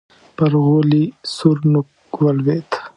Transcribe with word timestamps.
پر 0.37 0.51
غولي 0.65 1.03
سور 1.35 1.57
نوک 1.71 2.13
ولوېد. 2.23 2.69